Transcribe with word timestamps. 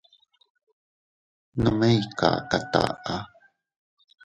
Nome 1.61 1.87
ikaka 2.03 2.57
taʼa. 2.73 3.15